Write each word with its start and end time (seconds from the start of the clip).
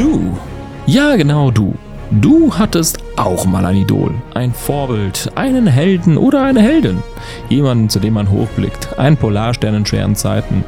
Du, 0.00 0.34
ja 0.86 1.14
genau 1.16 1.50
du, 1.50 1.74
du 2.10 2.54
hattest 2.54 3.00
auch 3.16 3.44
mal 3.44 3.66
ein 3.66 3.76
Idol, 3.76 4.14
ein 4.32 4.54
Vorbild, 4.54 5.30
einen 5.34 5.66
Helden 5.66 6.16
oder 6.16 6.42
eine 6.42 6.62
Heldin, 6.62 7.02
jemanden, 7.50 7.90
zu 7.90 8.00
dem 8.00 8.14
man 8.14 8.30
hochblickt, 8.30 8.98
ein 8.98 9.18
Polarstern 9.18 9.74
in 9.74 9.84
schweren 9.84 10.16
Zeiten. 10.16 10.64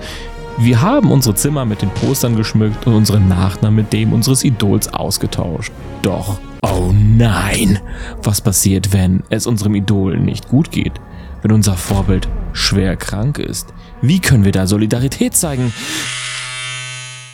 Wir 0.59 0.83
haben 0.83 1.11
unsere 1.11 1.35
Zimmer 1.35 1.65
mit 1.65 1.81
den 1.81 1.89
Postern 1.89 2.37
geschmückt 2.37 2.87
und 2.87 2.93
unseren 2.93 3.27
Nachnamen 3.27 3.77
mit 3.77 3.95
dem 3.95 4.13
unseres 4.13 4.45
Idols 4.45 4.93
ausgetauscht. 4.93 5.73
Doch, 6.03 6.39
oh 6.61 6.93
nein, 6.93 7.79
was 8.23 8.43
passiert, 8.43 8.93
wenn 8.93 9.23
es 9.31 9.47
unserem 9.47 9.75
Idol 9.75 10.19
nicht 10.19 10.51
gut 10.51 10.71
geht? 10.71 11.01
Wenn 11.41 11.53
unser 11.53 11.73
Vorbild 11.79 12.29
schwer 12.53 12.97
krank 12.97 13.39
ist? 13.39 13.73
Wie 14.03 14.21
können 14.21 14.45
wir 14.45 14.53
da 14.53 14.67
Solidarität 14.67 15.35
zeigen? 15.35 15.73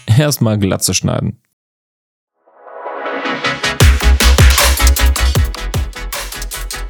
Erstmal 0.07 0.61
Glatze 0.61 0.95
schneiden. 0.95 1.39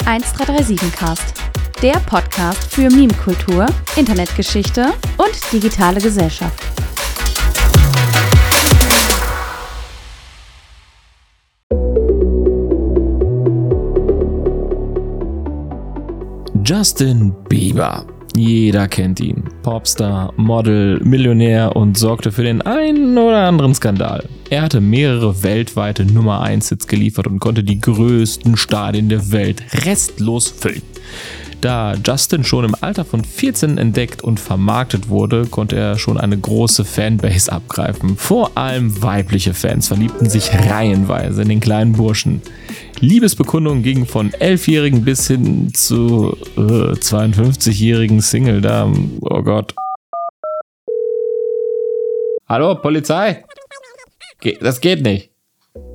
1337 0.09 0.91
Cast. 0.93 1.35
Der 1.83 2.01
Podcast 2.07 2.73
für 2.73 2.89
Meme-Kultur, 2.89 3.67
Internetgeschichte 3.95 4.95
und 5.19 5.53
digitale 5.53 6.01
Gesellschaft. 6.01 6.65
Justin 16.65 17.35
Bieber. 17.51 18.07
Jeder 18.35 18.89
kennt 18.89 19.21
ihn. 19.21 19.45
Popstar, 19.63 20.33
Model, 20.39 21.01
Millionär 21.05 21.77
und 21.77 21.99
sorgte 21.99 22.33
für 22.33 22.45
den 22.45 22.63
einen 22.63 23.19
oder 23.19 23.47
anderen 23.47 23.75
Skandal. 23.75 24.27
Er 24.51 24.63
hatte 24.63 24.81
mehrere 24.81 25.43
weltweite 25.43 26.07
Nummer 26.07 26.41
1 26.41 26.71
Hits 26.71 26.87
geliefert 26.87 27.27
und 27.27 27.39
konnte 27.39 27.63
die 27.63 27.81
größten 27.81 28.57
Stadien 28.57 29.11
der 29.11 29.31
Welt 29.31 29.63
restlos 29.85 30.49
füllen. 30.49 30.83
Da 31.61 31.95
Justin 31.95 32.45
schon 32.45 32.65
im 32.65 32.75
Alter 32.81 33.05
von 33.05 33.25
14 33.25 33.77
entdeckt 33.77 34.23
und 34.23 34.41
vermarktet 34.41 35.11
wurde, 35.11 35.45
konnte 35.47 35.77
er 35.77 35.99
schon 35.99 36.17
eine 36.17 36.39
große 36.39 36.85
Fanbase 36.87 37.53
abgreifen. 37.53 38.17
Vor 38.17 38.53
allem 38.57 39.03
weibliche 39.03 39.53
Fans 39.53 39.89
verliebten 39.89 40.31
sich 40.31 40.51
reihenweise 40.55 41.43
in 41.43 41.49
den 41.49 41.61
kleinen 41.61 41.93
Burschen. 41.93 42.41
Liebesbekundungen 43.01 43.83
gingen 43.83 44.07
von 44.07 44.31
11-Jährigen 44.31 45.05
bis 45.05 45.27
hin 45.27 45.75
zu 45.75 46.37
äh, 46.57 46.95
52-jährigen 46.95 48.23
Single-Damen. 48.23 49.19
Oh 49.21 49.43
Gott. 49.43 49.75
Hallo, 52.49 52.77
Polizei? 52.77 53.45
Das 54.61 54.81
geht 54.81 55.03
nicht. 55.03 55.31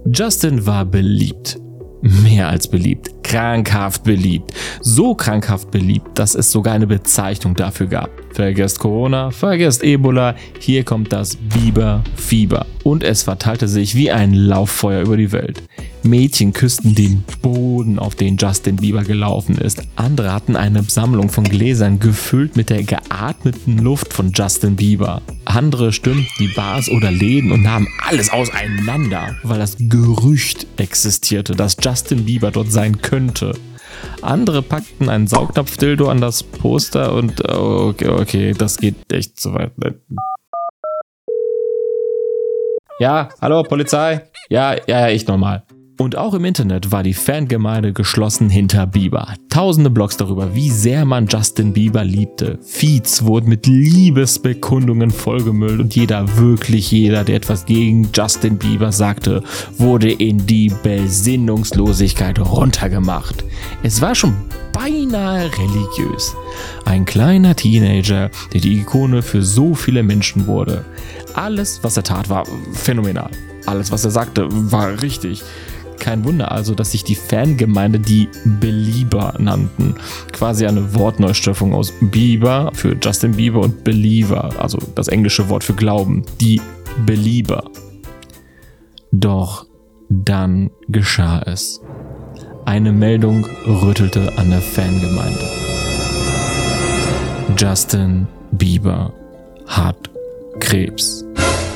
Justin 0.06 0.66
war 0.66 0.86
beliebt. 0.86 1.60
Mehr 2.02 2.50
als 2.50 2.68
beliebt. 2.68 3.24
Krankhaft 3.24 4.04
beliebt. 4.04 4.54
So 4.82 5.16
krankhaft 5.16 5.72
beliebt, 5.72 6.20
dass 6.20 6.36
es 6.36 6.52
sogar 6.52 6.74
eine 6.74 6.88
Bezeichnung 6.88 7.56
dafür 7.56 7.88
gab. 7.88 8.10
Vergesst 8.34 8.80
Corona, 8.80 9.30
vergesst 9.30 9.84
Ebola, 9.84 10.36
hier 10.60 10.84
kommt 10.84 11.14
das 11.14 11.36
Biber-Fieber. 11.36 12.66
Und 12.84 13.04
es 13.04 13.24
verteilte 13.24 13.68
sich 13.68 13.96
wie 13.96 14.12
ein 14.12 14.34
Lauffeuer 14.34 15.04
über 15.04 15.18
die 15.18 15.32
Welt. 15.32 15.62
Mädchen 16.02 16.52
küssten 16.52 16.96
den 16.96 17.24
Boden, 17.42 17.98
auf 18.00 18.16
den 18.16 18.36
Justin 18.36 18.76
Bieber 18.76 19.04
gelaufen 19.04 19.58
ist. 19.58 19.84
Andere 19.96 20.34
hatten 20.34 20.56
eine 20.56 20.84
Sammlung 20.84 21.30
von 21.30 21.46
Gläsern 21.46 22.00
gefüllt 22.00 22.58
mit 22.58 22.70
der 22.70 22.84
geatmeten 22.84 23.78
Luft 23.78 24.14
von 24.14 24.32
Justin 24.34 24.76
Bieber. 24.76 25.22
Andere 25.46 25.94
stürmten 25.94 26.28
die 26.40 26.50
Bars 26.56 26.90
oder 26.90 27.12
Läden 27.12 27.52
und 27.52 27.62
nahmen 27.62 27.88
alles 28.06 28.32
auseinander, 28.32 29.36
weil 29.44 29.60
das 29.60 29.78
Gerücht 29.80 30.68
existierte, 30.78 31.56
dass 31.56 31.78
Justin 31.82 32.26
Bieber 32.26 32.52
dort 32.52 32.72
sein 32.72 33.02
könnte. 33.02 33.54
Andere 34.22 34.62
packten 34.62 35.10
einen 35.10 35.28
Saugnapf-Dildo 35.28 36.10
an 36.10 36.22
das 36.22 36.44
Poster 36.44 37.14
und 37.14 37.42
oh, 37.50 37.90
okay, 37.90 38.08
okay, 38.08 38.54
das 38.58 38.78
geht 38.78 39.12
echt 39.12 39.40
zu 39.40 39.54
weit. 39.54 39.72
Ja, 43.00 43.30
hallo 43.42 43.64
Polizei. 43.64 44.22
Ja, 44.50 44.76
ja, 44.88 45.10
ich 45.10 45.28
nochmal. 45.28 45.64
Und 45.98 46.18
auch 46.18 46.34
im 46.34 46.44
Internet 46.44 46.92
war 46.92 47.04
die 47.04 47.14
Fangemeinde 47.14 47.94
geschlossen 47.94 48.50
hinter 48.50 48.88
Bieber. 48.88 49.36
Tausende 49.50 49.92
Blogs 49.92 50.18
darüber, 50.18 50.56
wie 50.56 50.72
sehr 50.72 51.06
man 51.06 51.28
Justin 51.28 51.72
Bieber 51.72 52.04
liebte. 52.04 52.58
Feeds 52.64 53.24
wurden 53.24 53.48
mit 53.48 53.68
Liebesbekundungen 53.68 55.12
vollgemüllt 55.12 55.80
und 55.80 55.96
jeder, 55.96 56.38
wirklich 56.38 56.90
jeder, 56.90 57.24
der 57.24 57.36
etwas 57.36 57.66
gegen 57.66 58.10
Justin 58.12 58.58
Bieber 58.58 58.92
sagte, 58.92 59.44
wurde 59.78 60.12
in 60.12 60.48
die 60.48 60.72
Besinnungslosigkeit 60.82 62.40
runtergemacht. 62.40 63.44
Es 63.84 64.02
war 64.02 64.16
schon 64.16 64.36
beinahe 64.74 65.52
religiös. 65.58 66.36
Ein 66.86 67.06
kleiner 67.06 67.56
Teenager, 67.56 68.32
der 68.52 68.62
die 68.62 68.80
Ikone 68.80 69.22
für 69.22 69.44
so 69.44 69.76
viele 69.76 70.02
Menschen 70.02 70.48
wurde. 70.48 70.84
Alles, 71.36 71.84
was 71.84 71.98
er 71.98 72.04
tat, 72.04 72.30
war 72.30 72.46
phänomenal. 72.74 73.30
Alles, 73.68 73.92
was 73.92 74.04
er 74.04 74.12
sagte, 74.12 74.48
war 74.50 75.02
richtig. 75.04 75.44
Kein 76.00 76.24
Wunder 76.24 76.52
also, 76.52 76.76
dass 76.76 76.92
sich 76.92 77.04
die 77.04 77.16
Fangemeinde 77.16 78.00
die 78.00 78.30
Belieber 78.60 79.34
nannten. 79.38 79.96
Quasi 80.32 80.66
eine 80.66 80.94
Wortneustöpfung 80.96 81.74
aus 81.74 81.94
Bieber 82.02 82.72
für 82.74 82.96
Justin 83.02 83.34
Bieber 83.34 83.62
und 83.62 83.84
Believer, 83.84 84.50
also 84.60 84.78
das 84.96 85.08
englische 85.08 85.50
Wort 85.50 85.64
für 85.64 85.74
Glauben. 85.74 86.26
Die 86.42 86.62
Belieber. 87.06 87.64
Doch 89.12 89.66
dann 90.10 90.70
geschah 90.88 91.42
es. 91.46 91.82
Eine 92.66 92.92
Meldung 92.92 93.46
rüttelte 93.68 94.32
an 94.38 94.50
der 94.50 94.62
Fangemeinde. 94.62 95.46
Justin 97.58 98.28
Bieber 98.52 99.14
hat 99.68 100.10
Krebs 100.60 101.26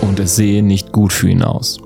und 0.01 0.19
es 0.19 0.35
sehe 0.35 0.63
nicht 0.63 0.91
gut 0.91 1.11
für 1.11 1.29
ihn 1.29 1.43
aus. 1.43 1.79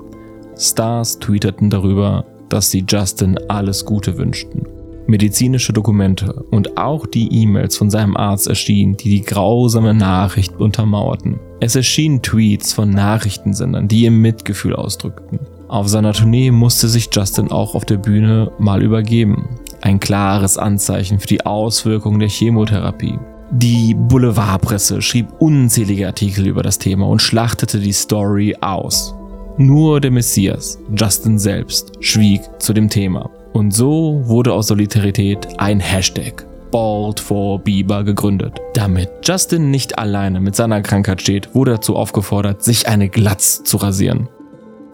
Stars 0.62 1.18
tweeteten 1.18 1.70
darüber, 1.70 2.24
dass 2.48 2.70
sie 2.70 2.84
Justin 2.88 3.38
alles 3.48 3.84
Gute 3.84 4.16
wünschten. 4.16 4.66
Medizinische 5.06 5.72
Dokumente 5.72 6.32
und 6.50 6.78
auch 6.78 7.06
die 7.06 7.42
E-Mails 7.42 7.76
von 7.76 7.90
seinem 7.90 8.16
Arzt 8.16 8.46
erschienen, 8.46 8.96
die 8.96 9.10
die 9.10 9.22
grausame 9.22 9.94
Nachricht 9.94 10.56
untermauerten. 10.56 11.40
Es 11.60 11.74
erschienen 11.74 12.22
Tweets 12.22 12.72
von 12.72 12.90
Nachrichtensendern, 12.90 13.88
die 13.88 14.02
ihr 14.02 14.12
Mitgefühl 14.12 14.76
ausdrückten. 14.76 15.40
Auf 15.68 15.88
seiner 15.88 16.12
Tournee 16.12 16.50
musste 16.50 16.88
sich 16.88 17.08
Justin 17.12 17.50
auch 17.50 17.74
auf 17.74 17.84
der 17.84 17.96
Bühne 17.96 18.52
mal 18.58 18.82
übergeben. 18.82 19.58
Ein 19.80 19.98
klares 19.98 20.56
Anzeichen 20.56 21.18
für 21.18 21.26
die 21.26 21.44
Auswirkungen 21.44 22.20
der 22.20 22.28
Chemotherapie. 22.28 23.18
Die 23.50 23.94
Boulevardpresse 23.94 25.02
schrieb 25.02 25.26
unzählige 25.40 26.06
Artikel 26.06 26.46
über 26.46 26.62
das 26.62 26.78
Thema 26.78 27.06
und 27.08 27.20
schlachtete 27.20 27.80
die 27.80 27.92
Story 27.92 28.56
aus. 28.60 29.14
Nur 29.58 30.00
der 30.00 30.10
Messias, 30.10 30.78
Justin 30.96 31.38
selbst, 31.38 31.92
schwieg 32.00 32.42
zu 32.58 32.72
dem 32.72 32.88
Thema. 32.88 33.30
Und 33.52 33.74
so 33.74 34.22
wurde 34.24 34.52
aus 34.52 34.68
Solidarität 34.68 35.46
ein 35.58 35.78
Hashtag 35.78 36.46
Bald 36.70 37.20
for 37.20 37.58
Bieber 37.58 38.02
gegründet. 38.02 38.58
Damit 38.72 39.10
Justin 39.22 39.70
nicht 39.70 39.98
alleine 39.98 40.40
mit 40.40 40.56
seiner 40.56 40.80
Krankheit 40.80 41.20
steht, 41.20 41.54
wurde 41.54 41.72
dazu 41.72 41.96
aufgefordert, 41.96 42.62
sich 42.62 42.88
eine 42.88 43.10
Glatz 43.10 43.62
zu 43.62 43.76
rasieren. 43.76 44.28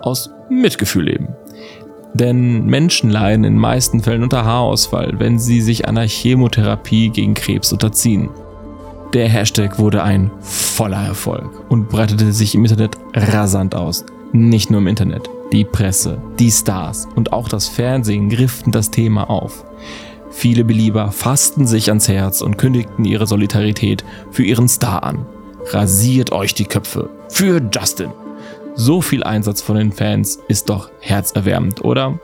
Aus 0.01 0.31
Mitgefühl 0.51 1.09
eben. 1.09 1.29
Denn 2.15 2.67
Menschen 2.67 3.11
leiden 3.11 3.45
in 3.45 3.57
meisten 3.57 4.03
Fällen 4.03 4.25
unter 4.25 4.45
Haarausfall, 4.45 5.15
wenn 5.19 5.39
sie 5.39 5.61
sich 5.61 5.87
einer 5.87 6.07
Chemotherapie 6.07 7.11
gegen 7.11 7.35
Krebs 7.35 7.73
unterziehen. 7.73 8.29
Der 9.15 9.29
Hashtag 9.29 9.79
wurde 9.79 10.03
ein 10.03 10.31
voller 10.41 11.07
Erfolg 11.07 11.71
und 11.71 11.89
breitete 11.89 12.33
sich 12.33 12.55
im 12.55 12.65
Internet 12.65 12.97
rasant 13.15 13.75
aus. 13.75 14.05
Nicht 14.33 14.71
nur 14.71 14.81
im 14.81 14.87
Internet. 14.87 15.31
Die 15.53 15.65
Presse, 15.65 16.21
die 16.39 16.51
Stars 16.51 17.09
und 17.17 17.33
auch 17.33 17.49
das 17.49 17.69
Fernsehen 17.69 18.29
griffen 18.29 18.71
das 18.73 18.91
Thema 18.91 19.31
auf. 19.31 19.65
Viele 20.31 20.65
Belieber 20.65 21.11
fassten 21.11 21.67
sich 21.67 21.89
ans 21.89 22.09
Herz 22.09 22.43
und 22.43 22.59
kündigten 22.59 23.07
ihre 23.07 23.27
Solidarität 23.27 24.05
für 24.31 24.45
ihren 24.45 24.69
Star 24.69 25.03
an. 25.03 25.25
Rasiert 25.71 26.33
euch 26.33 26.53
die 26.53 26.67
Köpfe. 26.67 27.09
Für 27.31 27.63
Justin. 27.73 28.11
So 28.75 29.01
viel 29.01 29.25
Einsatz 29.25 29.63
von 29.63 29.77
den 29.77 29.93
Fans 29.93 30.39
ist 30.49 30.69
doch 30.69 30.91
herzerwärmend, 31.01 31.83
oder? 31.83 32.21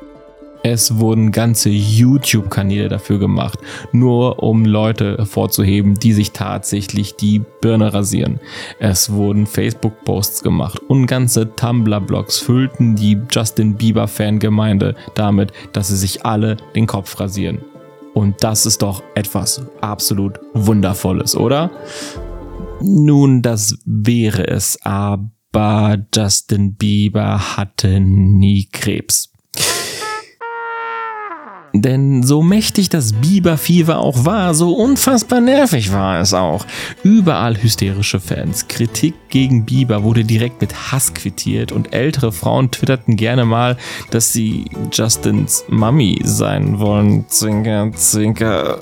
Es 0.66 0.98
wurden 0.98 1.30
ganze 1.30 1.68
YouTube-Kanäle 1.68 2.88
dafür 2.88 3.18
gemacht, 3.18 3.58
nur 3.92 4.42
um 4.42 4.64
Leute 4.64 5.18
hervorzuheben, 5.18 5.92
die 5.92 6.14
sich 6.14 6.30
tatsächlich 6.32 7.16
die 7.16 7.42
Birne 7.60 7.92
rasieren. 7.92 8.40
Es 8.78 9.12
wurden 9.12 9.46
Facebook-Posts 9.46 10.42
gemacht 10.42 10.80
und 10.88 11.06
ganze 11.06 11.54
Tumblr-Blogs 11.54 12.38
füllten 12.38 12.96
die 12.96 13.18
Justin 13.30 13.74
Bieber-Fangemeinde 13.74 14.94
damit, 15.14 15.52
dass 15.74 15.88
sie 15.88 15.98
sich 15.98 16.24
alle 16.24 16.56
den 16.74 16.86
Kopf 16.86 17.20
rasieren. 17.20 17.58
Und 18.14 18.42
das 18.42 18.64
ist 18.64 18.80
doch 18.80 19.02
etwas 19.14 19.66
absolut 19.82 20.40
Wundervolles, 20.54 21.36
oder? 21.36 21.70
Nun, 22.80 23.42
das 23.42 23.76
wäre 23.84 24.48
es, 24.48 24.78
aber 24.82 25.98
Justin 26.14 26.74
Bieber 26.76 27.58
hatte 27.58 28.00
nie 28.00 28.66
Krebs. 28.72 29.33
Denn 31.76 32.22
so 32.22 32.40
mächtig 32.40 32.88
das 32.88 33.12
Bieber-Fever 33.14 33.98
auch 33.98 34.24
war, 34.24 34.54
so 34.54 34.74
unfassbar 34.74 35.40
nervig 35.40 35.92
war 35.92 36.20
es 36.20 36.32
auch. 36.32 36.64
Überall 37.02 37.60
hysterische 37.60 38.20
Fans. 38.20 38.68
Kritik 38.68 39.14
gegen 39.28 39.64
Bieber 39.64 40.04
wurde 40.04 40.22
direkt 40.24 40.60
mit 40.60 40.92
Hass 40.92 41.14
quittiert 41.14 41.72
und 41.72 41.92
ältere 41.92 42.30
Frauen 42.30 42.70
twitterten 42.70 43.16
gerne 43.16 43.44
mal, 43.44 43.76
dass 44.12 44.32
sie 44.32 44.66
Justins 44.92 45.64
Mami 45.66 46.20
sein 46.22 46.78
wollen. 46.78 47.28
Zwinker, 47.28 47.90
zwinker. 47.94 48.78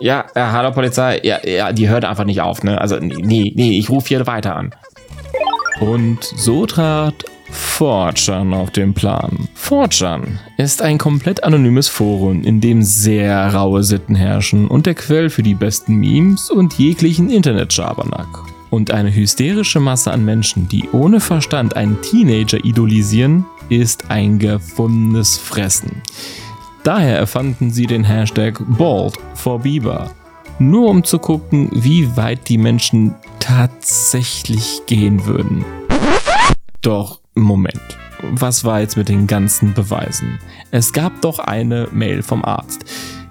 Ja, 0.00 0.26
äh, 0.34 0.40
hallo 0.40 0.70
Polizei. 0.72 1.20
Ja, 1.22 1.46
ja, 1.46 1.72
die 1.72 1.88
hört 1.88 2.04
einfach 2.04 2.24
nicht 2.24 2.42
auf, 2.42 2.62
ne? 2.62 2.78
Also, 2.78 2.98
nee, 2.98 3.54
nee, 3.56 3.78
ich 3.78 3.88
rufe 3.88 4.08
hier 4.08 4.26
weiter 4.26 4.54
an. 4.54 4.74
Und 5.80 6.22
so 6.22 6.66
trat 6.66 7.24
4chan 7.52 8.54
auf 8.54 8.70
den 8.70 8.94
Plan. 8.94 9.48
4chan 9.56 10.38
ist 10.56 10.82
ein 10.82 10.98
komplett 10.98 11.44
anonymes 11.44 11.88
Forum, 11.88 12.42
in 12.42 12.60
dem 12.60 12.82
sehr 12.82 13.54
raue 13.54 13.82
Sitten 13.82 14.14
herrschen 14.14 14.68
und 14.68 14.86
der 14.86 14.94
Quell 14.94 15.30
für 15.30 15.42
die 15.42 15.54
besten 15.54 15.96
Memes 15.96 16.50
und 16.50 16.74
jeglichen 16.74 17.30
Internet-Schabernack. 17.30 18.28
Und 18.70 18.92
eine 18.92 19.14
hysterische 19.14 19.80
Masse 19.80 20.12
an 20.12 20.24
Menschen, 20.24 20.68
die 20.68 20.88
ohne 20.92 21.20
Verstand 21.20 21.76
einen 21.76 22.00
Teenager 22.02 22.64
idolisieren, 22.64 23.44
ist 23.68 24.10
ein 24.10 24.38
gefundenes 24.38 25.36
Fressen. 25.36 26.02
Daher 26.84 27.18
erfanden 27.18 27.70
sie 27.70 27.86
den 27.86 28.04
Hashtag 28.04 28.60
Bald 28.78 29.14
for 29.34 29.60
Bieber, 29.60 30.10
nur 30.58 30.88
um 30.88 31.04
zu 31.04 31.18
gucken, 31.18 31.68
wie 31.72 32.16
weit 32.16 32.48
die 32.48 32.58
Menschen 32.58 33.14
tatsächlich 33.38 34.82
gehen 34.86 35.26
würden. 35.26 35.64
Doch 36.82 37.19
Moment, 37.34 37.80
was 38.32 38.64
war 38.64 38.80
jetzt 38.80 38.96
mit 38.96 39.08
den 39.08 39.26
ganzen 39.26 39.72
Beweisen? 39.72 40.38
Es 40.72 40.92
gab 40.92 41.20
doch 41.22 41.38
eine 41.38 41.88
Mail 41.92 42.22
vom 42.22 42.44
Arzt. 42.44 42.84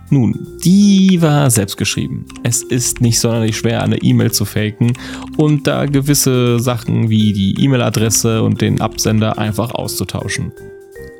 Nun, 0.09 0.57
die 0.63 1.21
war 1.21 1.51
selbst 1.51 1.77
geschrieben. 1.77 2.25
Es 2.43 2.63
ist 2.63 3.01
nicht 3.01 3.19
sonderlich 3.19 3.57
schwer, 3.57 3.83
eine 3.83 3.97
E-Mail 3.97 4.31
zu 4.31 4.45
faken 4.45 4.93
und 5.37 5.67
da 5.67 5.85
gewisse 5.85 6.59
Sachen 6.59 7.09
wie 7.09 7.33
die 7.33 7.61
E-Mail-Adresse 7.63 8.41
und 8.41 8.61
den 8.61 8.81
Absender 8.81 9.37
einfach 9.37 9.71
auszutauschen. 9.71 10.51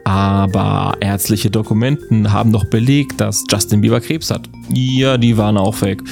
Aber 0.09 0.97
ärztliche 1.01 1.51
Dokumenten 1.51 2.33
haben 2.33 2.51
doch 2.51 2.65
belegt, 2.65 3.21
dass 3.21 3.44
Justin 3.47 3.81
Bieber 3.81 4.01
Krebs 4.01 4.31
hat. 4.31 4.50
Ja, 4.73 5.19
die 5.19 5.38
waren 5.38 5.56
auch 5.56 5.75
fake. 5.75 6.03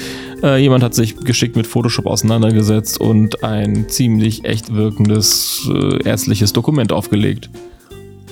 Äh, 0.44 0.62
jemand 0.62 0.84
hat 0.84 0.94
sich 0.94 1.18
geschickt 1.18 1.56
mit 1.56 1.66
Photoshop 1.66 2.06
auseinandergesetzt 2.06 3.02
und 3.02 3.44
ein 3.44 3.90
ziemlich 3.90 4.46
echt 4.46 4.76
wirkendes 4.76 5.68
äh, 5.74 6.08
ärztliches 6.08 6.54
Dokument 6.54 6.92
aufgelegt. 6.92 7.50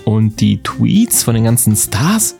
Und 0.04 0.40
die 0.40 0.62
Tweets 0.62 1.24
von 1.24 1.34
den 1.34 1.46
ganzen 1.46 1.76
Stars? 1.76 2.38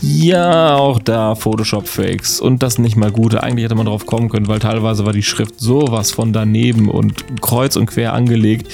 Ja, 0.00 0.76
auch 0.76 1.00
da 1.00 1.34
Photoshop-Fakes. 1.34 2.40
Und 2.40 2.62
das 2.62 2.78
nicht 2.78 2.94
mal 2.94 3.10
gute. 3.10 3.42
Eigentlich 3.42 3.64
hätte 3.64 3.74
man 3.74 3.86
drauf 3.86 4.06
kommen 4.06 4.28
können, 4.28 4.46
weil 4.46 4.60
teilweise 4.60 5.04
war 5.04 5.12
die 5.12 5.24
Schrift 5.24 5.58
sowas 5.58 6.12
von 6.12 6.32
daneben 6.32 6.88
und 6.88 7.42
kreuz 7.42 7.74
und 7.74 7.86
quer 7.86 8.12
angelegt. 8.12 8.70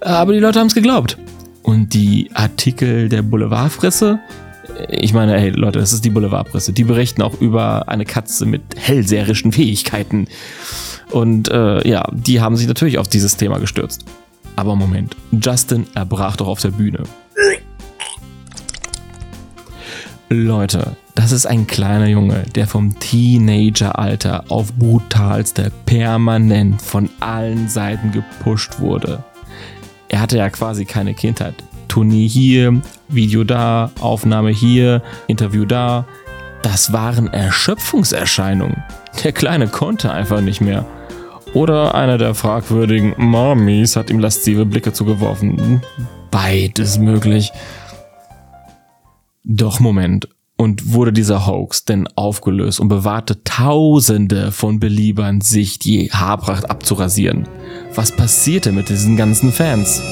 Aber 0.00 0.32
die 0.32 0.38
Leute 0.38 0.60
haben 0.60 0.68
es 0.68 0.74
geglaubt. 0.74 1.18
Und 1.64 1.94
die 1.94 2.30
Artikel 2.34 3.08
der 3.08 3.22
Boulevardpresse, 3.22 4.20
ich 4.90 5.14
meine, 5.14 5.40
hey 5.40 5.48
Leute, 5.48 5.78
das 5.78 5.94
ist 5.94 6.04
die 6.04 6.10
Boulevardpresse. 6.10 6.74
Die 6.74 6.84
berichten 6.84 7.22
auch 7.22 7.40
über 7.40 7.88
eine 7.88 8.04
Katze 8.04 8.44
mit 8.44 8.62
hellseherischen 8.76 9.50
Fähigkeiten. 9.50 10.28
Und 11.10 11.50
äh, 11.50 11.88
ja, 11.88 12.06
die 12.12 12.42
haben 12.42 12.56
sich 12.56 12.66
natürlich 12.68 12.98
auf 12.98 13.08
dieses 13.08 13.38
Thema 13.38 13.58
gestürzt. 13.58 14.04
Aber 14.56 14.76
Moment, 14.76 15.16
Justin 15.32 15.86
erbrach 15.94 16.36
doch 16.36 16.48
auf 16.48 16.60
der 16.60 16.70
Bühne. 16.70 17.02
Leute, 20.28 20.98
das 21.14 21.32
ist 21.32 21.46
ein 21.46 21.66
kleiner 21.66 22.08
Junge, 22.08 22.44
der 22.54 22.66
vom 22.66 22.98
Teenageralter 22.98 24.44
auf 24.48 24.74
brutalste 24.74 25.72
permanent 25.86 26.82
von 26.82 27.08
allen 27.20 27.70
Seiten 27.70 28.12
gepusht 28.12 28.80
wurde 28.80 29.24
er 30.14 30.20
hatte 30.20 30.38
ja 30.38 30.48
quasi 30.48 30.84
keine 30.84 31.12
Kindheit. 31.12 31.56
Tournee 31.88 32.28
hier, 32.28 32.80
Video 33.08 33.42
da, 33.42 33.90
Aufnahme 33.98 34.50
hier, 34.50 35.02
Interview 35.26 35.64
da. 35.64 36.06
Das 36.62 36.92
waren 36.92 37.26
Erschöpfungserscheinungen. 37.26 38.84
Der 39.24 39.32
Kleine 39.32 39.66
konnte 39.66 40.12
einfach 40.12 40.40
nicht 40.40 40.60
mehr. 40.60 40.86
Oder 41.52 41.96
einer 41.96 42.16
der 42.16 42.36
fragwürdigen 42.36 43.14
Mommies 43.16 43.96
hat 43.96 44.08
ihm 44.08 44.20
laszive 44.20 44.64
Blicke 44.64 44.92
zugeworfen. 44.92 45.82
Beides 46.30 46.98
möglich. 46.98 47.50
Doch 49.42 49.80
Moment. 49.80 50.28
Und 50.56 50.92
wurde 50.92 51.12
dieser 51.12 51.44
Hoax 51.48 51.86
denn 51.86 52.06
aufgelöst 52.14 52.78
und 52.78 52.86
bewahrte 52.86 53.42
Tausende 53.42 54.52
von 54.52 54.78
Beliebern, 54.78 55.40
sich 55.40 55.80
die 55.80 56.12
Haarpracht 56.12 56.70
abzurasieren? 56.70 57.48
Was 57.96 58.10
passierte 58.10 58.72
mit 58.72 58.88
diesen 58.88 59.16
ganzen 59.16 59.52
Fans? 59.52 60.02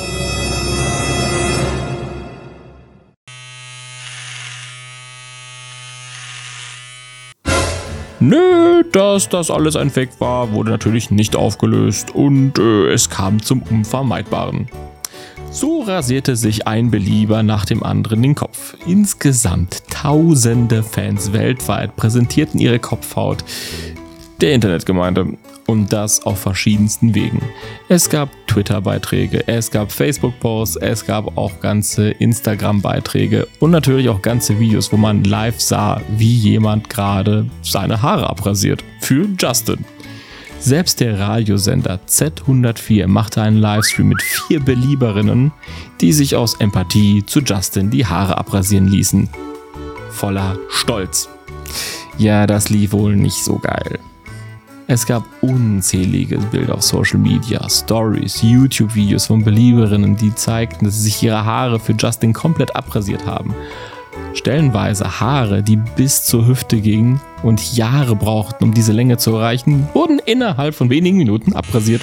Nö, 8.20 8.84
dass 8.93 9.29
das 9.29 9.50
alles 9.50 9.75
ein 9.75 9.90
Fake 9.90 10.20
war, 10.20 10.52
wurde 10.52 10.70
natürlich 10.70 11.11
nicht 11.11 11.34
aufgelöst 11.34 12.14
und 12.14 12.56
äh, 12.61 12.93
es 12.93 13.11
kam 13.11 13.43
zum 13.43 13.62
Unvermeidbaren. 13.62 14.69
So 15.50 15.82
rasierte 15.82 16.37
sich 16.37 16.69
ein 16.69 16.93
Belieber 16.93 17.43
nach 17.43 17.64
dem 17.64 17.82
anderen 17.82 18.23
den 18.23 18.37
Kopf. 18.37 18.76
Insgesamt 18.87 19.82
tausende 19.90 20.85
Fans 20.85 21.32
weltweit 21.32 21.96
präsentierten 21.96 22.61
ihre 22.61 22.78
Kopfhaut 22.78 23.44
der 24.40 24.55
Internetgemeinde. 24.55 25.37
Und 25.67 25.93
das 25.93 26.23
auf 26.25 26.41
verschiedensten 26.41 27.14
Wegen. 27.14 27.41
Es 27.88 28.11
gab 28.11 28.29
Twitter-Beiträge, 28.49 29.47
es 29.47 29.70
gab 29.70 29.93
Facebook-Posts, 29.93 30.76
es 30.76 31.06
gab 31.06 31.37
auch 31.38 31.61
ganze 31.61 32.11
Instagram-Beiträge 32.11 33.47
und 33.61 33.70
natürlich 33.70 34.09
auch 34.09 34.20
ganze 34.23 34.59
Videos, 34.59 34.93
wo 34.93 34.97
man 34.97 35.25
live 35.25 35.61
sah, 35.61 36.00
wie 36.17 36.35
jemand 36.35 36.91
gerade 36.91 37.47
seine 37.62 38.03
Haare 38.03 38.29
abrasiert. 38.29 38.82
Für 39.00 39.29
Justin. 39.38 39.85
Selbst 40.59 41.00
der 41.00 41.19
Radiosender 41.19 41.99
Z104 42.06 43.09
machte 43.09 43.43
einen 43.43 43.56
Livestream 43.56 44.11
mit 44.11 44.23
vier 44.23 44.61
Belieberinnen, 44.61 45.52
die 46.00 46.12
sich 46.12 46.37
aus 46.37 46.54
Empathie 46.54 47.25
zu 47.26 47.40
Justin 47.40 47.90
die 47.90 48.07
Haare 48.07 48.38
abrasieren 48.38 48.87
ließen. 48.87 49.28
Voller 50.11 50.57
Stolz. 50.69 51.28
Ja, 52.16 52.47
das 52.47 52.69
lief 52.69 52.92
wohl 52.92 53.16
nicht 53.16 53.42
so 53.42 53.59
geil. 53.59 53.99
Es 54.92 55.06
gab 55.06 55.25
unzählige 55.40 56.37
Bilder 56.37 56.75
auf 56.75 56.82
Social 56.82 57.18
Media, 57.18 57.66
Stories, 57.66 58.42
YouTube-Videos 58.42 59.25
von 59.25 59.42
Belieberinnen, 59.42 60.18
die 60.18 60.34
zeigten, 60.34 60.84
dass 60.84 60.96
sie 60.96 61.04
sich 61.04 61.22
ihre 61.22 61.46
Haare 61.46 61.80
für 61.80 61.94
Justin 61.99 62.34
komplett 62.34 62.76
abrasiert 62.76 63.25
haben 63.25 63.54
Stellenweise 64.34 65.18
Haare, 65.18 65.62
die 65.62 65.76
bis 65.76 66.26
zur 66.26 66.46
Hüfte 66.46 66.78
gingen 66.78 67.22
und 67.42 67.75
Jahre 67.75 68.14
brauchten, 68.14 68.64
um 68.64 68.75
diese 68.75 68.92
Länge 68.92 69.16
zu 69.16 69.34
erreichen, 69.34 69.88
wurden 69.94 70.18
innerhalb 70.26 70.75
von 70.75 70.90
wenigen 70.90 71.16
Minuten 71.16 71.54
abrasiert. 71.54 72.02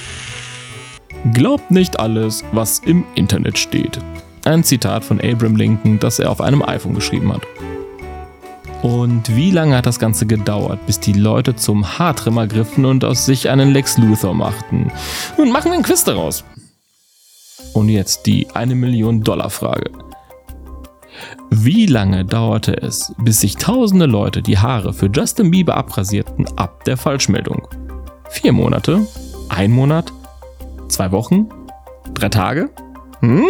Glaubt 1.35 1.69
nicht 1.69 1.99
alles, 1.99 2.43
was 2.53 2.79
im 2.79 3.03
Internet 3.13 3.59
steht. 3.59 3.99
Ein 4.45 4.63
Zitat 4.63 5.03
von 5.03 5.21
Abraham 5.21 5.57
Lincoln, 5.57 5.99
das 5.99 6.17
er 6.17 6.31
auf 6.31 6.41
einem 6.41 6.63
iPhone 6.63 6.95
geschrieben 6.95 7.31
hat. 7.31 7.43
Und 8.81 9.35
wie 9.35 9.51
lange 9.51 9.75
hat 9.75 9.85
das 9.85 9.99
Ganze 9.99 10.25
gedauert, 10.25 10.85
bis 10.85 10.99
die 10.99 11.13
Leute 11.13 11.55
zum 11.55 11.99
Haartrimmer 11.99 12.47
griffen 12.47 12.85
und 12.85 13.03
aus 13.03 13.25
sich 13.25 13.49
einen 13.49 13.71
Lex 13.71 13.97
Luthor 13.97 14.33
machten? 14.33 14.91
Nun 15.37 15.51
machen 15.51 15.65
wir 15.65 15.73
einen 15.73 15.83
Quiz 15.83 16.03
daraus. 16.05 16.45
Und 17.73 17.89
jetzt 17.89 18.25
die 18.25 18.47
eine 18.53 18.75
Million 18.75 19.21
Dollar 19.21 19.49
Frage. 19.49 19.91
Wie 21.49 21.87
lange 21.87 22.23
dauerte 22.23 22.81
es, 22.81 23.13
bis 23.17 23.41
sich 23.41 23.57
tausende 23.57 24.05
Leute 24.05 24.41
die 24.41 24.59
Haare 24.59 24.93
für 24.93 25.09
Justin 25.13 25.51
Bieber 25.51 25.75
abrasierten 25.75 26.45
ab 26.57 26.85
der 26.85 26.95
Falschmeldung? 26.95 27.67
Vier 28.29 28.53
Monate? 28.53 29.05
Ein 29.49 29.71
Monat? 29.71 30.13
Zwei 30.87 31.11
Wochen? 31.11 31.49
Drei 32.13 32.29
Tage? 32.29 32.69
Hm? 33.19 33.43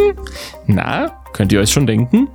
Na, 0.65 1.21
könnt 1.33 1.51
ihr 1.51 1.59
euch 1.59 1.71
schon 1.71 1.85
denken? 1.85 2.29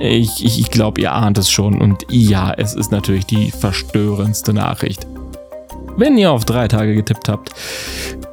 Ich, 0.00 0.42
ich, 0.42 0.58
ich 0.58 0.70
glaube, 0.70 1.02
ihr 1.02 1.12
ahnt 1.12 1.36
es 1.36 1.50
schon 1.50 1.80
und 1.80 2.06
ja, 2.08 2.54
es 2.56 2.74
ist 2.74 2.90
natürlich 2.90 3.26
die 3.26 3.50
verstörendste 3.50 4.54
Nachricht. 4.54 5.06
Wenn 5.98 6.16
ihr 6.16 6.32
auf 6.32 6.46
drei 6.46 6.68
Tage 6.68 6.94
getippt 6.94 7.28
habt, 7.28 7.50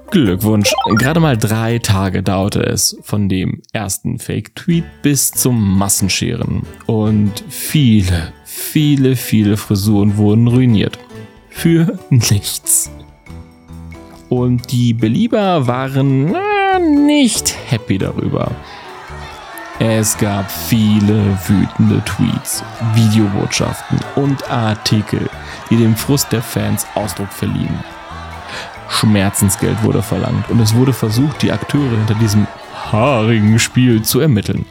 Glückwunsch. 0.09 0.71
Gerade 0.97 1.19
mal 1.19 1.35
drei 1.35 1.79
Tage 1.79 2.23
dauerte 2.23 2.61
es 2.61 2.97
von 3.01 3.27
dem 3.27 3.61
ersten 3.73 4.17
Fake-Tweet 4.17 4.85
bis 5.01 5.31
zum 5.31 5.77
Massenscheren. 5.77 6.63
Und 6.85 7.43
viele, 7.49 8.31
viele, 8.45 9.17
viele 9.17 9.57
Frisuren 9.57 10.15
wurden 10.15 10.47
ruiniert. 10.47 10.97
Für 11.49 11.99
nichts. 12.09 12.89
Und 14.29 14.71
die 14.71 14.93
Belieber 14.93 15.67
waren 15.67 16.31
na, 16.31 16.79
nicht 16.79 17.53
happy 17.69 17.97
darüber. 17.97 18.51
Es 19.79 20.17
gab 20.17 20.49
viele 20.51 21.37
wütende 21.47 22.03
Tweets, 22.03 22.63
Videobotschaften 22.95 23.99
und 24.15 24.49
Artikel, 24.49 25.29
die 25.69 25.77
dem 25.77 25.95
Frust 25.95 26.31
der 26.31 26.41
Fans 26.41 26.87
Ausdruck 26.95 27.31
verliehen. 27.31 27.79
Schmerzensgeld 28.89 29.83
wurde 29.83 30.01
verlangt 30.01 30.49
und 30.49 30.59
es 30.59 30.73
wurde 30.73 30.93
versucht, 30.93 31.43
die 31.43 31.51
Akteure 31.51 31.95
hinter 31.95 32.15
diesem 32.15 32.47
haarigen 32.91 33.59
Spiel 33.59 34.01
zu 34.01 34.19
ermitteln. 34.19 34.65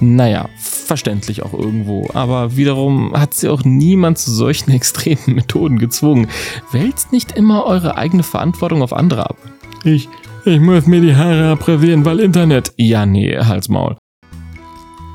Naja, 0.00 0.50
verständlich 0.58 1.42
auch 1.42 1.54
irgendwo, 1.54 2.10
aber 2.12 2.54
wiederum 2.54 3.18
hat 3.18 3.32
sie 3.32 3.48
auch 3.48 3.64
niemand 3.64 4.18
zu 4.18 4.32
solchen 4.32 4.70
extremen 4.72 5.34
Methoden 5.34 5.78
gezwungen. 5.78 6.26
Wälzt 6.72 7.10
nicht 7.10 7.32
immer 7.32 7.64
eure 7.64 7.96
eigene 7.96 8.22
Verantwortung 8.22 8.82
auf 8.82 8.92
andere 8.92 9.30
ab. 9.30 9.38
Ich, 9.82 10.10
ich 10.44 10.60
muss 10.60 10.86
mir 10.86 11.00
die 11.00 11.16
Haare 11.16 11.52
abrasieren, 11.52 12.04
weil 12.04 12.20
Internet. 12.20 12.74
Ja, 12.76 13.06
nee, 13.06 13.38
Halsmaul. 13.38 13.96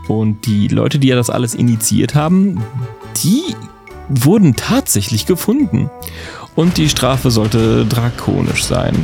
Und 0.07 0.45
die 0.45 0.67
Leute, 0.67 0.99
die 0.99 1.09
ja 1.09 1.15
das 1.15 1.29
alles 1.29 1.53
initiiert 1.53 2.15
haben, 2.15 2.63
die 3.23 3.55
wurden 4.09 4.55
tatsächlich 4.55 5.25
gefunden. 5.25 5.89
Und 6.55 6.77
die 6.77 6.89
Strafe 6.89 7.29
sollte 7.29 7.85
drakonisch 7.85 8.63
sein. 8.63 8.95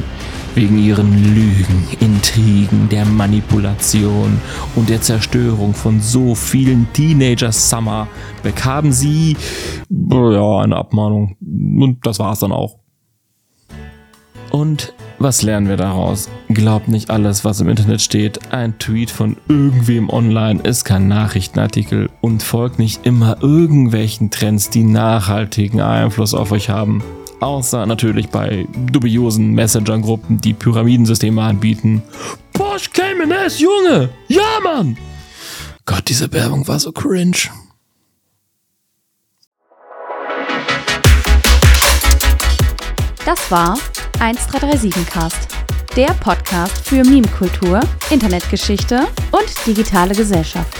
Wegen 0.56 0.78
ihren 0.78 1.36
Lügen, 1.36 1.88
Intrigen, 2.00 2.88
der 2.90 3.06
Manipulation 3.06 4.40
und 4.76 4.90
der 4.90 5.02
Zerstörung 5.02 5.74
von 5.74 6.00
so 6.00 6.36
vielen 6.36 6.88
Teenager 6.94 7.52
Summer 7.52 8.08
bekamen 8.44 8.94
sie 8.94 9.36
ja 9.90 10.60
eine 10.60 10.78
Abmahnung. 10.78 11.38
Und 11.42 12.06
das 12.06 12.20
war's 12.20 12.40
dann 12.40 12.52
auch. 12.52 12.78
Und 14.52 14.94
was 15.24 15.42
lernen 15.42 15.70
wir 15.70 15.78
daraus? 15.78 16.30
Glaubt 16.50 16.90
nicht 16.90 17.10
alles, 17.10 17.46
was 17.46 17.62
im 17.62 17.70
Internet 17.70 18.02
steht. 18.02 18.52
Ein 18.54 18.78
Tweet 18.78 19.10
von 19.10 19.38
irgendwem 19.48 20.10
online 20.10 20.62
ist 20.62 20.84
kein 20.84 21.08
Nachrichtenartikel 21.08 22.10
und 22.20 22.44
folgt 22.44 22.78
nicht 22.78 23.06
immer 23.06 23.38
irgendwelchen 23.42 24.30
Trends, 24.30 24.70
die 24.70 24.84
nachhaltigen 24.84 25.80
Einfluss 25.80 26.34
auf 26.34 26.52
euch 26.52 26.70
haben. 26.70 27.02
Außer 27.40 27.86
natürlich 27.86 28.30
bei 28.30 28.68
dubiosen 28.92 29.54
Messenger-Gruppen, 29.54 30.42
die 30.42 30.54
Pyramidensysteme 30.54 31.42
anbieten. 31.42 32.04
Porsche 32.52 32.90
Cayman 32.92 33.32
S, 33.32 33.60
Junge! 33.60 34.10
Ja, 34.28 34.60
Mann! 34.62 34.98
Gott, 35.86 36.04
diese 36.10 36.32
Werbung 36.34 36.68
war 36.68 36.80
so 36.80 36.92
cringe. 36.92 37.50
Das 43.26 43.50
war 43.50 43.78
1337 44.24 45.06
Cast, 45.08 45.50
der 45.98 46.14
Podcast 46.22 46.88
für 46.88 47.04
Meme-Kultur, 47.04 47.82
Internetgeschichte 48.10 49.02
und 49.34 49.68
digitale 49.68 50.16
Gesellschaft. 50.16 50.78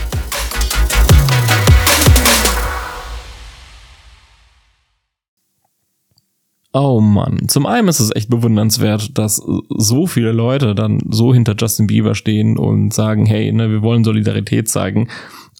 Oh 6.72 7.02
Mann. 7.02 7.46
Zum 7.48 7.66
einen 7.66 7.88
ist 7.88 8.00
es 8.00 8.16
echt 8.16 8.30
bewundernswert, 8.30 9.18
dass 9.18 9.42
so 9.68 10.06
viele 10.06 10.32
Leute 10.32 10.74
dann 10.74 11.00
so 11.10 11.34
hinter 11.34 11.54
Justin 11.54 11.86
Bieber 11.86 12.14
stehen 12.14 12.56
und 12.56 12.94
sagen, 12.94 13.26
hey, 13.26 13.52
ne, 13.52 13.68
wir 13.70 13.82
wollen 13.82 14.04
Solidarität 14.04 14.70
zeigen. 14.70 15.10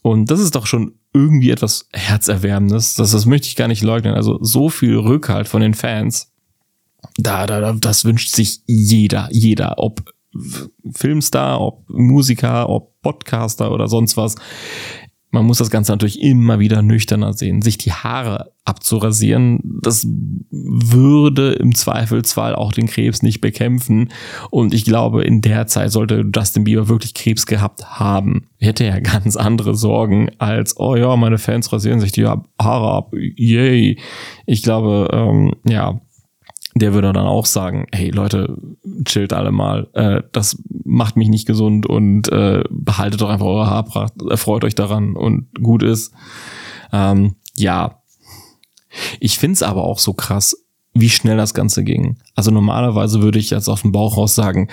Und 0.00 0.30
das 0.30 0.40
ist 0.40 0.54
doch 0.54 0.64
schon 0.64 0.94
irgendwie 1.12 1.50
etwas 1.50 1.90
Herzerwärmendes. 1.92 2.94
Das, 2.94 3.10
das 3.10 3.26
möchte 3.26 3.48
ich 3.48 3.56
gar 3.56 3.68
nicht 3.68 3.82
leugnen. 3.82 4.14
Also 4.14 4.38
so 4.40 4.70
viel 4.70 4.96
Rückhalt 4.96 5.48
von 5.48 5.60
den 5.60 5.74
Fans. 5.74 6.33
Da, 7.16 7.46
da, 7.46 7.60
da, 7.60 7.72
das 7.72 8.04
wünscht 8.04 8.34
sich 8.34 8.60
jeder, 8.66 9.28
jeder. 9.30 9.78
Ob 9.78 10.02
Filmstar, 10.92 11.60
ob 11.60 11.88
Musiker, 11.88 12.68
ob 12.68 13.00
Podcaster 13.02 13.72
oder 13.72 13.88
sonst 13.88 14.16
was. 14.16 14.34
Man 15.30 15.46
muss 15.46 15.58
das 15.58 15.70
Ganze 15.70 15.90
natürlich 15.90 16.22
immer 16.22 16.60
wieder 16.60 16.80
nüchterner 16.80 17.32
sehen. 17.32 17.60
Sich 17.60 17.76
die 17.76 17.92
Haare 17.92 18.52
abzurasieren, 18.64 19.58
das 19.82 20.06
würde 20.50 21.54
im 21.54 21.74
Zweifelsfall 21.74 22.54
auch 22.54 22.72
den 22.72 22.86
Krebs 22.86 23.20
nicht 23.20 23.40
bekämpfen. 23.40 24.12
Und 24.50 24.72
ich 24.72 24.84
glaube, 24.84 25.24
in 25.24 25.40
der 25.40 25.66
Zeit 25.66 25.90
sollte 25.90 26.24
Justin 26.32 26.62
Bieber 26.62 26.88
wirklich 26.88 27.14
Krebs 27.14 27.46
gehabt 27.46 27.98
haben. 27.98 28.46
Hätte 28.58 28.84
er 28.84 29.00
ganz 29.00 29.34
andere 29.34 29.74
Sorgen 29.74 30.30
als, 30.38 30.78
oh 30.78 30.94
ja, 30.94 31.16
meine 31.16 31.38
Fans 31.38 31.72
rasieren 31.72 31.98
sich 31.98 32.12
die 32.12 32.26
Haare 32.26 32.92
ab. 32.92 33.12
Yay. 33.12 33.98
Ich 34.46 34.62
glaube, 34.62 35.08
ähm, 35.12 35.54
ja, 35.64 36.00
der 36.74 36.92
würde 36.92 37.12
dann 37.12 37.26
auch 37.26 37.46
sagen, 37.46 37.86
hey 37.92 38.10
Leute, 38.10 38.56
chillt 39.04 39.32
alle 39.32 39.52
mal, 39.52 39.88
äh, 39.94 40.22
das 40.32 40.60
macht 40.84 41.16
mich 41.16 41.28
nicht 41.28 41.46
gesund 41.46 41.86
und 41.86 42.30
äh, 42.32 42.64
behaltet 42.70 43.20
doch 43.20 43.28
einfach 43.28 43.46
eure 43.46 43.66
Haarpracht, 43.68 44.14
erfreut 44.28 44.64
euch 44.64 44.74
daran 44.74 45.14
und 45.14 45.46
gut 45.62 45.82
ist. 45.82 46.12
Ähm, 46.92 47.36
ja, 47.56 48.02
ich 49.20 49.38
find's 49.38 49.62
aber 49.62 49.84
auch 49.84 49.98
so 49.98 50.14
krass, 50.14 50.56
wie 50.94 51.10
schnell 51.10 51.36
das 51.36 51.54
Ganze 51.54 51.82
ging. 51.82 52.18
Also 52.34 52.50
normalerweise 52.50 53.20
würde 53.22 53.38
ich 53.38 53.50
jetzt 53.50 53.68
auf 53.68 53.82
den 53.82 53.92
Bauch 53.92 54.16
raus 54.16 54.34
sagen, 54.34 54.68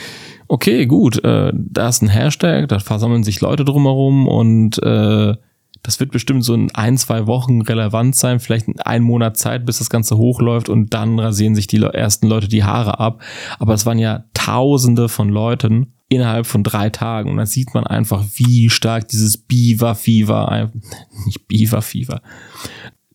okay, 0.47 0.85
gut, 0.85 1.23
äh, 1.23 1.51
da 1.53 1.89
ist 1.89 2.01
ein 2.01 2.09
Hashtag, 2.09 2.67
da 2.67 2.79
versammeln 2.79 3.23
sich 3.23 3.41
Leute 3.41 3.65
drumherum 3.65 4.27
und 4.27 4.81
äh, 4.83 5.35
das 5.83 5.99
wird 5.99 6.11
bestimmt 6.11 6.43
so 6.43 6.53
in 6.53 6.71
ein, 6.75 6.97
zwei 6.97 7.27
Wochen 7.27 7.61
relevant 7.61 8.15
sein, 8.15 8.39
vielleicht 8.39 8.67
ein 8.85 9.03
Monat 9.03 9.37
Zeit, 9.37 9.65
bis 9.65 9.79
das 9.79 9.89
Ganze 9.89 10.17
hochläuft 10.17 10.69
und 10.69 10.93
dann 10.93 11.19
rasieren 11.19 11.55
sich 11.55 11.67
die 11.67 11.81
ersten 11.81 12.27
Leute 12.27 12.47
die 12.47 12.63
Haare 12.63 12.99
ab. 12.99 13.21
Aber 13.59 13.73
es 13.73 13.85
waren 13.85 13.99
ja 13.99 14.25
Tausende 14.33 15.09
von 15.09 15.29
Leuten 15.29 15.93
innerhalb 16.09 16.45
von 16.45 16.63
drei 16.63 16.89
Tagen 16.89 17.29
und 17.29 17.37
da 17.37 17.45
sieht 17.45 17.73
man 17.73 17.87
einfach, 17.87 18.25
wie 18.35 18.69
stark 18.69 19.07
dieses 19.07 19.37
Beaver-Fieber, 19.37 20.71
nicht 21.25 21.47
Beaver-Fieber, 21.47 22.21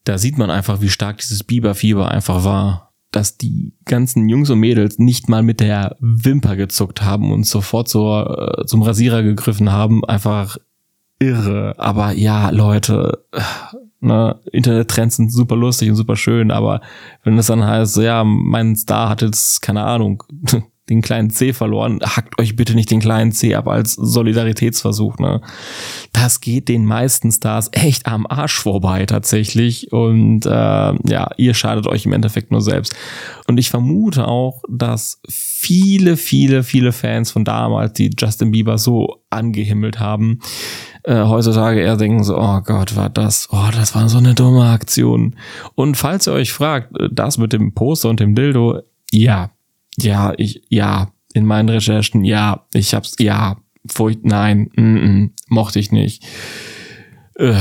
da 0.05 0.19
sieht 0.19 0.39
man 0.39 0.51
einfach, 0.51 0.81
wie 0.81 0.89
stark 0.89 1.19
dieses 1.19 1.45
Biber-Fieber 1.45 2.11
einfach 2.11 2.45
war, 2.45 2.95
dass 3.11 3.37
die 3.37 3.75
ganzen 3.85 4.29
Jungs 4.29 4.51
und 4.51 4.61
Mädels 4.61 4.99
nicht 4.99 5.29
mal 5.29 5.43
mit 5.43 5.61
der 5.61 5.97
Wimper 6.01 6.57
gezuckt 6.57 7.03
haben 7.03 7.33
und 7.33 7.45
sofort 7.45 7.89
zur, 7.89 8.59
äh, 8.61 8.67
zum 8.67 8.83
Rasierer 8.83 9.23
gegriffen 9.23 9.73
haben, 9.73 10.05
einfach 10.05 10.59
irre. 11.19 11.75
Aber 11.79 12.13
ja, 12.13 12.51
Leute, 12.51 13.25
ne, 14.01 14.41
Internettrends 14.53 15.17
sind 15.17 15.33
super 15.33 15.57
lustig 15.57 15.91
und 15.91 15.97
super 15.97 16.17
schön, 16.17 16.51
aber 16.51 16.81
wenn 17.25 17.39
es 17.39 17.47
dann 17.47 17.65
heißt, 17.65 17.99
ja, 17.99 18.25
mein 18.25 18.77
Star 18.77 19.09
hat 19.09 19.23
jetzt, 19.23 19.63
keine 19.63 19.85
Ahnung, 19.85 20.23
den 20.89 21.03
kleinen 21.03 21.31
C 21.31 21.53
verloren, 21.53 21.99
hackt 22.01 22.41
euch 22.41 22.55
bitte 22.55 22.75
nicht 22.77 22.93
den 22.93 23.01
kleinen 23.01 23.33
C 23.33 23.57
ab 23.57 23.67
als 23.67 23.95
Solidaritätsversuch, 23.95 25.19
ne? 25.19 25.41
Das 26.13 26.41
geht 26.41 26.69
den 26.69 26.85
meisten 26.85 27.33
Stars 27.33 27.71
echt 27.73 28.07
am 28.07 28.25
Arsch 28.25 28.61
vorbei 28.61 29.05
tatsächlich 29.05 29.93
und 29.93 30.47
äh, 30.47 30.49
ja, 30.49 31.31
ihr 31.37 31.55
schadet 31.55 31.89
euch 31.89 32.07
im 32.07 32.13
Endeffekt 32.13 32.53
nur 32.53 32.61
selbst. 32.61 32.95
Und 33.49 33.59
ich 33.59 33.69
vermute 33.69 34.29
auch, 34.29 34.63
dass 34.69 35.21
viele, 35.29 36.17
viele, 36.17 36.63
viele 36.63 36.93
Fans 36.93 37.33
von 37.33 37.45
damals, 37.45 37.95
die 37.95 38.11
Justin 38.17 38.53
Bieber 38.53 38.79
so 38.79 39.25
angehimmelt 39.29 39.99
haben, 39.99 40.39
äh, 41.07 41.25
heutzutage 41.25 41.81
eher 41.81 41.97
denken 41.97 42.25
so, 42.25 42.37
oh 42.37 42.61
Gott, 42.63 42.97
war 42.97 43.09
das, 43.09 43.49
oh, 43.53 43.71
das 43.73 43.95
war 43.95 44.09
so 44.09 44.19
eine 44.19 44.35
dumme 44.35 44.69
Aktion. 44.69 45.37
Und 45.77 45.97
falls 45.97 46.27
ihr 46.27 46.33
euch 46.33 46.53
fragt, 46.53 46.99
äh, 46.99 47.09
das 47.11 47.39
mit 47.39 47.53
dem 47.53 47.75
Poster 47.75 48.11
und 48.11 48.19
dem 48.19 48.35
Dildo, 48.35 48.81
ja, 49.13 49.51
ja, 49.99 50.33
ich, 50.37 50.63
ja, 50.69 51.09
in 51.33 51.47
meinen 51.47 51.69
Recherchen, 51.69 52.25
ja, 52.25 52.67
ich 52.75 52.93
hab's, 52.93 53.15
ja, 53.21 53.57
Furcht, 53.89 54.25
nein, 54.25 54.69
mm 54.75 54.97
-mm, 54.97 55.31
mochte 55.49 55.79
ich 55.79 55.93
nicht. 55.93 56.25
Äh, 57.37 57.53